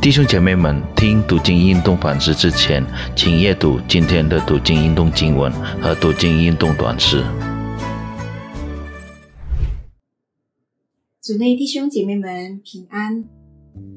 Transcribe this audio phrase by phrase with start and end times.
[0.00, 2.84] 弟兄姐妹们，听读经运动反思之前，
[3.16, 7.24] 请阅读今天的读经运动经文和读经运动短诗。
[11.20, 13.24] 主内弟兄姐妹们平安，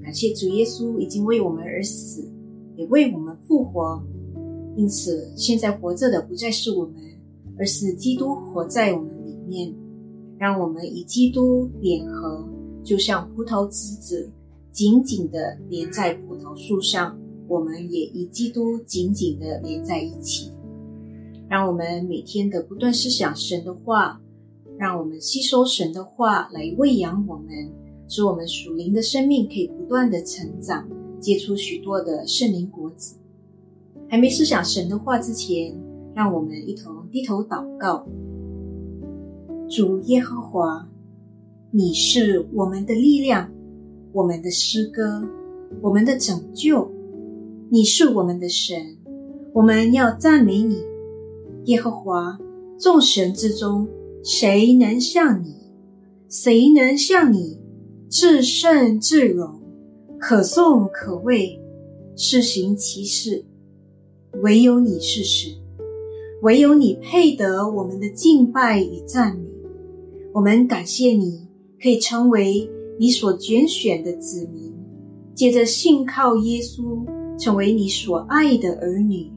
[0.02, 2.28] 感谢主耶稣已经为我们而死，
[2.76, 4.04] 也为我们复活。
[4.76, 6.96] 因此，现在活着的不再是我们，
[7.60, 9.72] 而是基督活在我们里面。
[10.40, 12.48] 让我们以基督联合，
[12.82, 14.32] 就像葡萄枝子。
[14.72, 20.52] 紧紧的连在葡萄树上，我们也与基督紧紧的连在一起。
[21.50, 24.22] 让我们每天的不断思想神的话，
[24.78, 27.48] 让我们吸收神的话来喂养我们，
[28.08, 30.88] 使我们属灵的生命可以不断的成长，
[31.20, 33.16] 结出许多的圣灵果子。
[34.08, 35.76] 还没思想神的话之前，
[36.14, 38.08] 让我们一同低头祷告。
[39.68, 40.88] 主耶和华，
[41.72, 43.52] 你是我们的力量。
[44.12, 45.28] 我们的诗歌，
[45.82, 46.92] 我们的拯救，
[47.70, 48.98] 你是我们的神，
[49.54, 50.84] 我们要赞美你，
[51.66, 52.40] 耶和华。
[52.80, 53.88] 众神之中，
[54.24, 55.54] 谁能像你？
[56.28, 57.60] 谁能像你？
[58.10, 59.62] 至圣至荣，
[60.18, 61.62] 可颂可畏，
[62.16, 63.46] 施行其事。
[64.42, 65.52] 唯有你是神，
[66.42, 69.50] 唯有你配得我们的敬拜与赞美。
[70.34, 71.48] 我们感谢你，
[71.80, 72.68] 可以成为。
[73.00, 74.74] 你所拣选的子民，
[75.34, 77.02] 借着信靠耶稣，
[77.38, 79.32] 成为你所爱的儿女，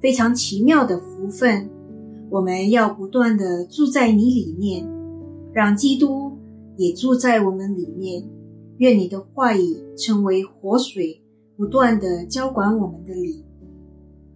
[0.00, 1.66] 非常奇妙的福分。
[2.28, 4.86] 我们要不断的住在你里面，
[5.50, 6.30] 让基督
[6.76, 8.22] 也住在我们里面。
[8.76, 11.22] 愿你的话语成为活水，
[11.56, 13.42] 不断的浇灌我们的灵。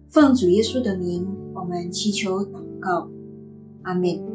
[0.09, 3.09] 奉主耶稣的名，我们祈求祷告，
[3.83, 4.34] 阿门。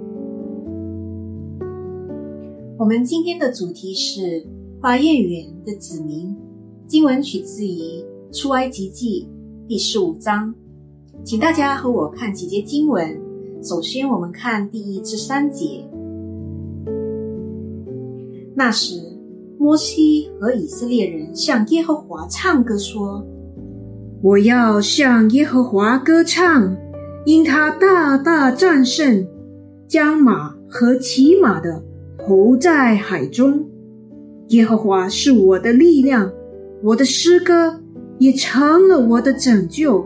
[2.80, 4.42] 我们今天的主题是
[4.80, 6.34] 发愿园的子民。
[6.86, 9.28] 经文取自于出埃及记
[9.68, 10.54] 第十五章，
[11.22, 13.20] 请大家和我看几节经文。
[13.62, 15.86] 首先，我们看第一至三节。
[18.54, 18.94] 那时，
[19.58, 23.22] 摩西和以色列人向耶和华唱歌说
[24.24, 26.74] ：“我要向耶和华歌唱，
[27.26, 29.28] 因他大大战胜，
[29.86, 31.84] 将马和骑马的。”
[32.20, 33.64] 投在海中，
[34.48, 36.30] 耶和华是我的力量，
[36.82, 37.80] 我的诗歌
[38.18, 40.04] 也成了我的拯救。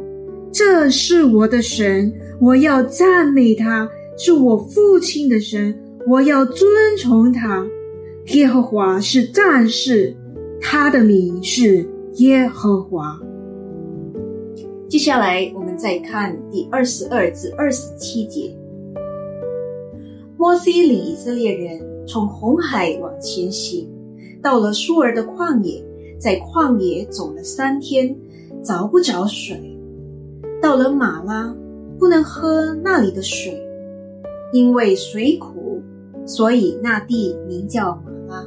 [0.53, 5.77] 这是我的神，我要赞美他；是我父亲的神，
[6.07, 7.67] 我要尊崇他。
[8.35, 10.15] 耶和华是战士，
[10.61, 13.19] 他的名是耶和华。
[14.89, 18.55] 接下来，我们再看第二十二至二十七节。
[20.44, 21.81] 摩西领以色列人。
[22.06, 23.88] 从红海往前行，
[24.43, 25.82] 到了舒尔的旷野，
[26.19, 28.15] 在旷野走了三天，
[28.62, 29.59] 找不着水。
[30.60, 31.56] 到了马拉，
[31.99, 33.59] 不能喝那里的水，
[34.53, 35.81] 因为水苦，
[36.27, 38.47] 所以那地名叫马拉。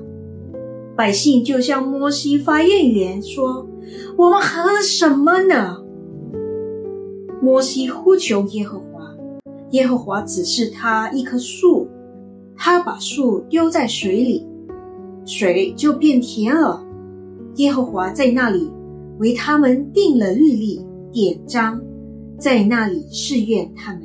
[0.96, 3.68] 百姓就向摩西发怨言说
[4.16, 5.82] ：“我们喝什么呢？”
[7.42, 9.16] 摩西呼求耶和华，
[9.72, 11.87] 耶和华指示他一棵树。
[12.70, 14.46] 他把树丢在水里，
[15.26, 16.86] 水就变甜了。
[17.56, 18.70] 耶和华在那里
[19.20, 21.82] 为他们定了律例典章，
[22.38, 24.02] 在那里试验他们。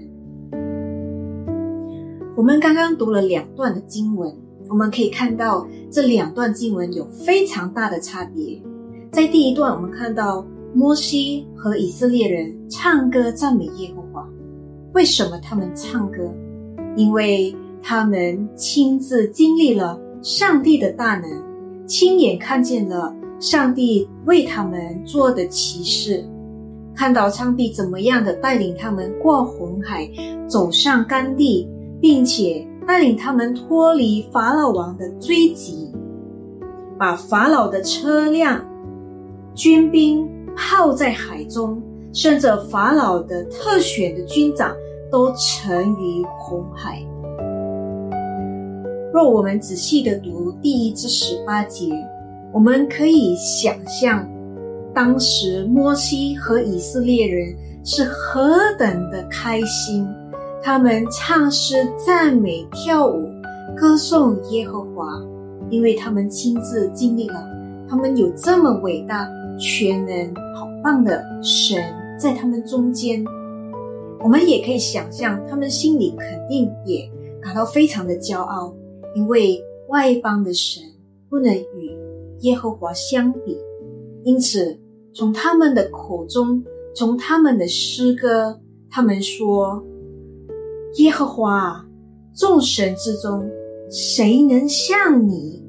[2.37, 4.33] 我们刚刚读了两段的经文，
[4.69, 8.62] 我们可以看到这两段经文有非常大的差别。
[9.11, 14.25] 在第一段，我们看到摩西和以色列人唱歌赞美耶和华。
[14.95, 16.33] 为什么他们唱歌？
[16.95, 17.53] 因为。
[17.82, 21.28] 他们亲自经历了上帝的大能，
[21.87, 26.25] 亲眼看见了上帝为他们做的奇事，
[26.94, 30.09] 看到上帝怎么样的带领他们过红海，
[30.47, 31.69] 走上干地，
[32.00, 35.91] 并且带领他们脱离法老王的追击，
[36.97, 38.65] 把法老的车辆、
[39.54, 44.72] 军兵泡在海中，甚至法老的特选的军长
[45.10, 47.04] 都沉于红海。
[49.12, 51.92] 若我们仔细的读第一至十八节，
[52.50, 54.26] 我们可以想象，
[54.94, 57.54] 当时摩西和以色列人
[57.84, 60.09] 是何等的开心，
[60.62, 63.28] 他们唱诗赞美、跳舞、
[63.76, 65.20] 歌颂耶和华，
[65.68, 67.47] 因为他们亲自经历了，
[67.91, 69.28] 他们有这么伟大、
[69.59, 71.78] 全能、好棒的神
[72.18, 73.22] 在他们中间。
[74.20, 77.06] 我们也可以想象，他们心里肯定也
[77.42, 78.72] 感到非常的骄傲。
[79.14, 80.82] 因为外邦的神
[81.28, 81.97] 不能与
[82.41, 83.56] 耶和华相比，
[84.24, 84.78] 因此，
[85.14, 86.62] 从他们的口中，
[86.94, 88.60] 从他们的诗歌，
[88.91, 89.84] 他们说
[90.98, 91.86] ：“耶和华，
[92.34, 93.48] 众神之中，
[93.91, 95.62] 谁能像你？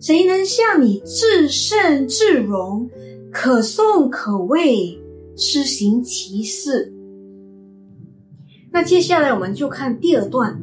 [0.00, 2.88] 谁能像你至圣至荣，
[3.32, 4.96] 可颂可畏，
[5.36, 6.92] 施行其事？”
[8.70, 10.60] 那接下来我们就看第二段，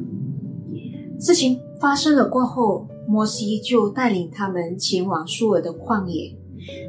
[1.18, 6.34] 事情发生了过后，摩西就带领他们前往苏尔的旷野。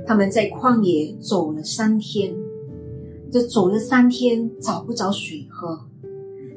[0.08, 2.36] 他们在旷野走了三天，
[3.32, 5.78] 这走了三天找不着水喝，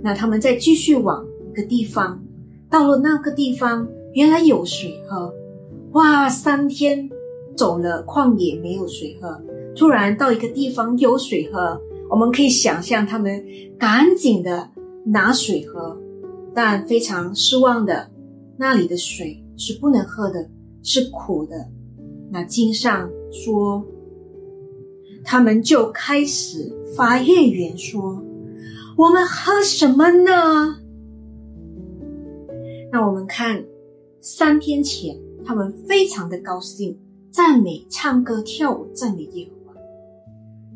[0.03, 2.23] 那他们再继续往一个地方，
[2.71, 5.33] 到了那个地方，原来有水喝。
[5.93, 7.11] 哇，三天
[7.56, 9.38] 走了旷野没有水喝，
[9.76, 11.79] 突然到一个地方有水喝，
[12.09, 13.44] 我们可以想象他们
[13.79, 14.71] 赶紧的
[15.05, 15.94] 拿水喝，
[16.55, 18.10] 但非常失望的，
[18.61, 20.47] 那里的水是不能喝的，
[20.83, 21.67] 是苦的。
[22.31, 23.83] 那经上说，
[25.25, 28.23] 他们就开始发怨言，说
[28.99, 30.77] ：“我们喝什么呢？”
[32.93, 33.65] 那我们看
[34.21, 36.95] 三天前，他们非常的高兴，
[37.33, 39.81] 赞美、唱歌、跳舞，赞美耶和华。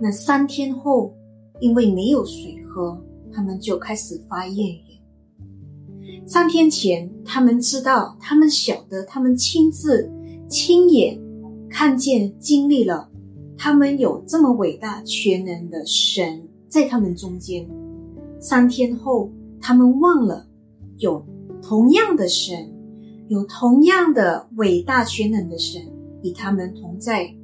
[0.00, 1.14] 那三天后，
[1.60, 2.98] 因为没有水喝，
[3.30, 4.93] 他们就开始发怨言。
[6.26, 10.10] 三天前，他们知道，他们晓得，他们亲自、
[10.48, 11.22] 亲眼。
[11.70, 13.10] 看见、经历了，
[13.58, 17.68] 他们有这么伟大、全能的神在他们中间。
[18.38, 20.46] 三天后，他们忘了
[20.98, 21.26] 有
[21.60, 22.72] 同样的神，
[23.26, 25.82] 有同样的伟大、全能的神
[26.22, 27.34] 与他们同在。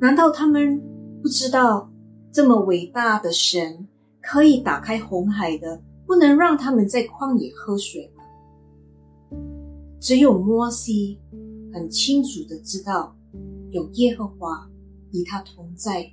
[0.00, 0.82] 难道他们
[1.22, 1.88] 不知道
[2.32, 3.86] 这么伟大的神
[4.20, 5.80] 可以打开红海的，
[6.10, 8.12] 不能让他们在旷野喝水？
[10.00, 11.20] 只有摩西
[11.72, 13.14] 很清楚的知道。
[13.70, 14.68] 有耶和华
[15.12, 16.10] 与他同在，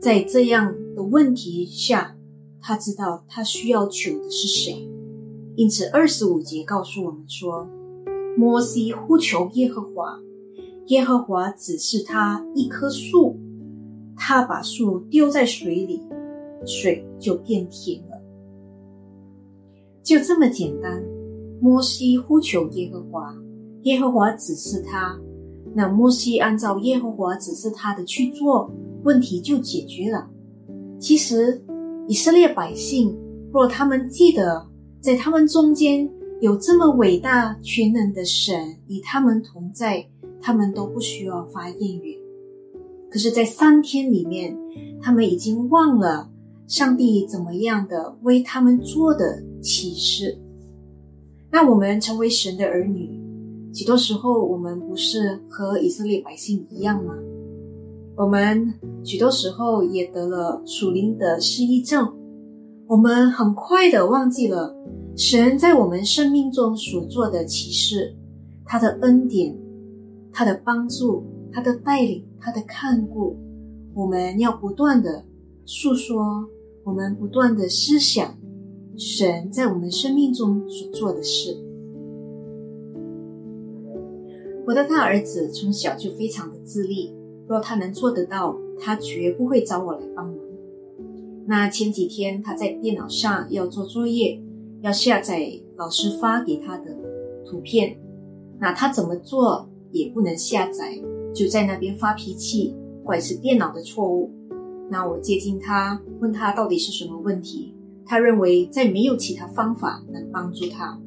[0.00, 2.16] 在这样的问题下，
[2.62, 4.88] 他知道他需要求的是谁。
[5.56, 7.68] 因此，二十五节告诉我们说，
[8.34, 10.18] 摩西呼求耶和华，
[10.86, 13.36] 耶和华指示他一棵树，
[14.16, 16.00] 他把树丢在水里，
[16.64, 18.02] 水就变甜。
[20.08, 21.04] 就这么简单。
[21.60, 23.36] 摩西呼求耶和华，
[23.82, 25.14] 耶和华指示他。
[25.74, 28.72] 那摩西按照耶和华指示他的去做，
[29.04, 30.26] 问题就解决了。
[30.98, 31.62] 其实
[32.06, 33.14] 以色列百姓
[33.52, 34.66] 若他们记得
[34.98, 40.08] 在他们中间有这么伟大全能的神与他们同在，
[40.40, 42.18] 他们都不需要发言语。
[43.10, 44.56] 可是，在三天里面，
[45.02, 46.30] 他们已经忘了
[46.66, 50.38] 上帝怎么样的为他们做的启示。
[51.50, 53.18] 那我们成为神的儿女。
[53.72, 57.14] 许多时候，我们不是和以色列百姓一样吗？
[58.16, 58.74] 我们
[59.04, 62.12] 许多时候也得了属灵的失忆症。
[62.86, 64.74] 我们很快的忘记了
[65.16, 68.16] 神在我们生命中所做的启示，
[68.64, 69.56] 他的恩典，
[70.32, 71.22] 他的帮助，
[71.52, 73.36] 他的带领，他的看顾。
[73.94, 75.24] 我们要不断的
[75.64, 76.48] 诉说，
[76.84, 78.34] 我们不断的思想
[78.98, 81.56] 神在我们生命中所做的事。
[84.66, 87.14] 我的大儿子从小就非常的自立，
[87.46, 90.36] 若他能做得到，他绝不会找我来帮忙。
[91.46, 94.42] 那前几天他在电脑上要做作业，
[94.80, 96.90] 要下载老师发给他的
[97.46, 97.96] 图片，
[98.58, 101.00] 那他怎么做也不能下载，
[101.32, 102.74] 就在那边发脾气，
[103.04, 104.28] 怪是电脑的错误。
[104.90, 107.74] 那我接近他，问他到底是什么问题，
[108.08, 110.98] 他认为再没有其他方法能帮助他。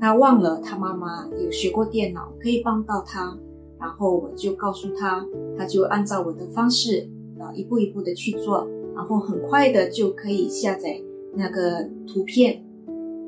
[0.00, 3.36] 他忘了他妈妈有学过电脑，可以帮到他。
[3.80, 5.26] 然后我就告诉他，
[5.58, 7.08] 他就按照我的方式
[7.38, 11.00] 啊，一步一步的去做，然后很快的就可以下载
[11.34, 12.62] 那个图片。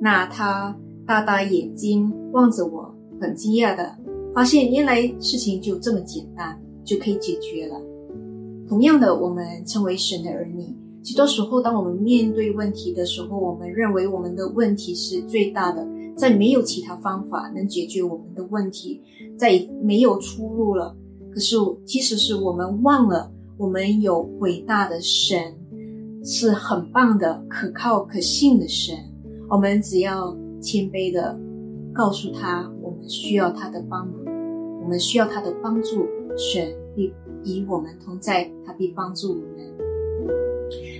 [0.00, 3.96] 那他大大眼睛望着我，很惊讶的
[4.32, 7.80] 发现，原来事情就这么简单，就可以解决了。
[8.68, 10.64] 同样的，我们成为神的儿女，
[11.02, 15.86] 许多时候当我们面对问题的时候，我们认为我们的问题是最大的。
[16.14, 19.00] 再没有其他方法能解决我们的问题，
[19.38, 20.94] 再没有出路了。
[21.32, 21.56] 可是，
[21.86, 25.56] 其实是我们忘了，我们有伟大的神，
[26.22, 28.94] 是很棒的、可靠、可信的神。
[29.48, 31.34] 我们只要谦卑的
[31.94, 34.14] 告诉他，我们需要他的帮忙，
[34.82, 36.06] 我们需要他的帮助，
[36.36, 37.10] 神必
[37.46, 39.81] 与我们同在，他必帮助我们。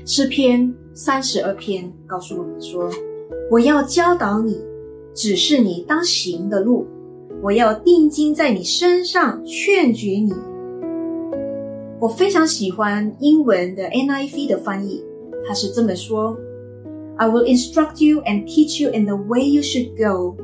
[0.05, 2.91] 诗篇三十二篇告诉我们说
[3.51, 4.61] ：“我要教导你。”
[5.15, 6.87] 只是你当行的路，
[7.43, 10.33] 我要定睛在你身上，劝决你。
[12.01, 15.05] 我非常喜欢英文的 NIV 的翻译，
[15.47, 16.35] 它是这么说
[17.19, 20.35] ：“I will instruct you and teach you in the way you should go.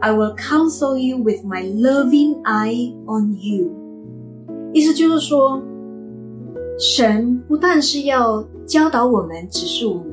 [0.00, 3.70] I will counsel you with my loving eye on you。”
[4.72, 5.62] 意思就是说，
[6.78, 10.12] 神不但是要教导我们、指示我们，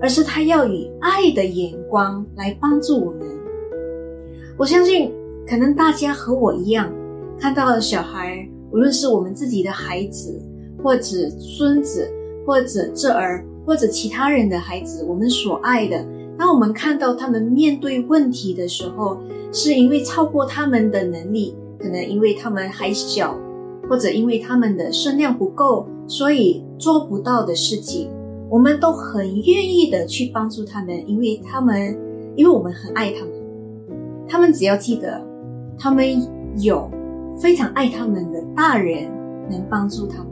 [0.00, 3.26] 而是他要以爱的眼光来帮助我们。
[4.56, 5.12] 我相信，
[5.46, 6.92] 可能大家和我一样，
[7.38, 8.48] 看到小孩。
[8.72, 10.40] 无论是我们自己的孩子，
[10.80, 12.08] 或者孙子，
[12.46, 16.06] 或者侄儿，或者其他人的孩子，我们所爱的，
[16.38, 19.18] 当我们看到他们面对问题的时候，
[19.50, 23.36] 是因为超过他们的能力，可能因为他们还小，
[23.90, 28.08] 或者因为他们的身量不够，所以做不到的事情，
[28.48, 31.98] 我们都很愿意的去帮助他们，因为他们，
[32.36, 33.34] 因为我们很爱他们，
[34.28, 35.20] 他们只要记得，
[35.76, 36.06] 他们
[36.62, 36.88] 有。
[37.38, 39.10] 非常爱他们的大人
[39.48, 40.26] 能帮助他们，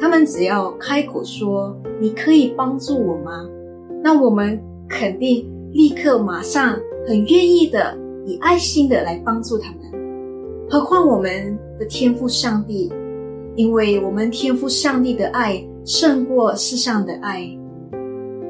[0.00, 3.48] 他们只要开口说：“你可以帮助我吗？”
[4.02, 6.76] 那我们肯定立刻马上
[7.06, 9.78] 很愿意的以爱心的来帮助他们。
[10.68, 12.92] 何况我们的天赋上帝，
[13.56, 17.48] 因为我们天赋上帝的爱胜过世上的爱，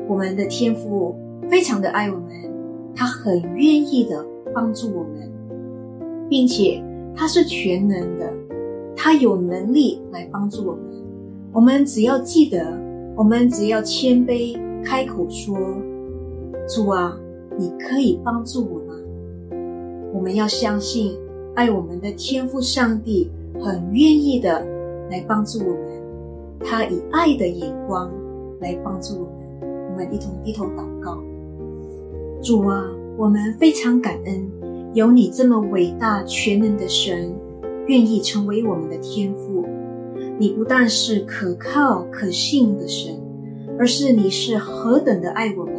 [0.09, 1.15] 我们的天赋
[1.51, 2.29] 非常的爱我们，
[2.95, 5.31] 他很愿意的帮助我们，
[6.29, 6.83] 并且。
[7.17, 8.29] 他是全能的，
[8.97, 10.83] 他有能力来帮助我们。
[11.53, 12.77] 我们只要记得，
[13.15, 15.57] 我们只要谦卑，开口说
[16.67, 17.17] ：“主啊，
[17.57, 18.97] 你可以帮助我吗？”
[20.13, 21.17] 我们要相信，
[21.55, 23.31] 爱我们的天父上帝
[23.61, 24.65] 很愿意的
[25.11, 26.03] 来帮助我们，
[26.61, 28.11] 他以爱的眼光
[28.61, 29.31] 来帮助我们。
[29.91, 31.23] 我们一同低头祷告：
[32.43, 32.85] 主啊，
[33.17, 34.51] 我们非常感恩。
[34.95, 37.33] 有你这么伟大全能的神，
[37.87, 39.65] 愿意成为我们的天父。
[40.39, 43.15] 你不但是可靠可信的神，
[43.79, 45.75] 而是你是何等的爱我们。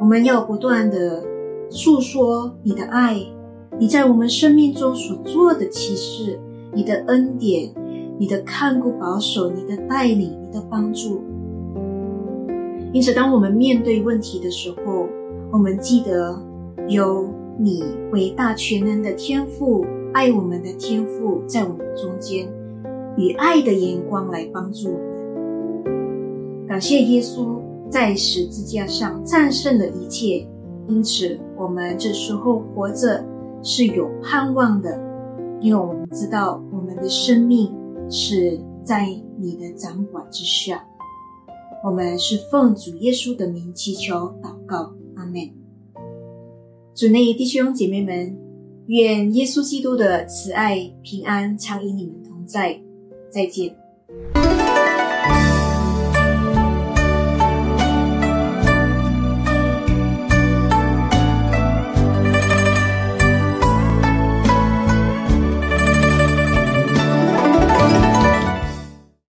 [0.00, 1.22] 我们要不断的
[1.68, 3.18] 诉说你的爱，
[3.78, 6.38] 你在我们生命中所做的启示，
[6.72, 7.70] 你的恩典，
[8.18, 11.20] 你的看顾保守，你的带领，你的帮助。
[12.92, 15.06] 因此，当我们面对问题的时候，
[15.50, 16.40] 我们记得
[16.88, 17.28] 有。
[17.58, 22.46] 你伟大全能的天赋，爱我们的天赋，在我们中间，
[23.16, 26.66] 以爱的眼光来帮助我们。
[26.66, 30.46] 感谢耶稣在十字架上战胜了一切，
[30.86, 33.24] 因此我们这时候活着
[33.68, 34.96] 是有盼望的，
[35.60, 37.74] 因为我们知道我们的生命
[38.08, 40.86] 是在你的掌管之下。
[41.82, 45.50] 我们是奉主耶稣的名祈求祷告，阿门。
[46.94, 48.38] 主内弟兄姐妹们，
[48.86, 52.80] 愿耶稣基督的慈爱平安常与你们同在。
[53.28, 53.74] 再见。